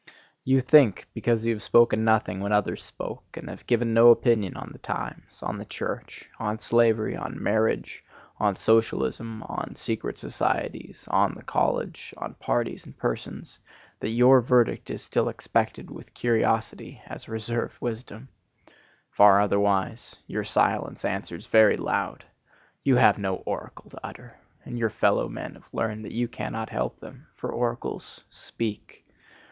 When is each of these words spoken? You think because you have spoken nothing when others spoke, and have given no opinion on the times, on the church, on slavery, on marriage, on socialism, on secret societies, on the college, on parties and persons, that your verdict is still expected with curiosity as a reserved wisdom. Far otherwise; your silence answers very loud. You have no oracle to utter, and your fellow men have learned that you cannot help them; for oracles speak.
You 0.43 0.61
think 0.61 1.05
because 1.13 1.45
you 1.45 1.53
have 1.53 1.61
spoken 1.61 2.03
nothing 2.03 2.39
when 2.39 2.51
others 2.51 2.83
spoke, 2.83 3.37
and 3.37 3.47
have 3.49 3.67
given 3.67 3.93
no 3.93 4.09
opinion 4.09 4.57
on 4.57 4.71
the 4.71 4.79
times, 4.79 5.43
on 5.43 5.59
the 5.59 5.65
church, 5.65 6.27
on 6.39 6.57
slavery, 6.57 7.15
on 7.15 7.37
marriage, 7.39 8.03
on 8.39 8.55
socialism, 8.55 9.43
on 9.43 9.75
secret 9.75 10.17
societies, 10.17 11.07
on 11.11 11.35
the 11.35 11.43
college, 11.43 12.15
on 12.17 12.33
parties 12.33 12.83
and 12.83 12.97
persons, 12.97 13.59
that 13.99 14.09
your 14.09 14.41
verdict 14.41 14.89
is 14.89 15.03
still 15.03 15.29
expected 15.29 15.91
with 15.91 16.15
curiosity 16.15 16.99
as 17.05 17.27
a 17.27 17.31
reserved 17.31 17.79
wisdom. 17.79 18.27
Far 19.11 19.39
otherwise; 19.39 20.15
your 20.25 20.43
silence 20.43 21.05
answers 21.05 21.45
very 21.45 21.77
loud. 21.77 22.25
You 22.81 22.95
have 22.95 23.19
no 23.19 23.35
oracle 23.45 23.91
to 23.91 23.99
utter, 24.03 24.35
and 24.65 24.79
your 24.79 24.89
fellow 24.89 25.29
men 25.29 25.53
have 25.53 25.69
learned 25.71 26.05
that 26.05 26.11
you 26.13 26.27
cannot 26.27 26.69
help 26.71 26.97
them; 26.99 27.27
for 27.35 27.51
oracles 27.51 28.23
speak. 28.31 29.05